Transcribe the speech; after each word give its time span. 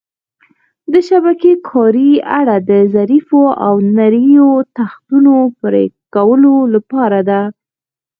د 0.91 0.95
شبکې 1.07 1.51
کارۍ 1.69 2.11
اره 2.39 2.57
د 2.69 2.71
ظریفو 2.95 3.43
او 3.65 3.73
نریو 3.97 4.49
تختو 4.77 5.35
پرېکولو 5.59 6.55
لپاره 6.73 7.19
ده. 7.29 7.41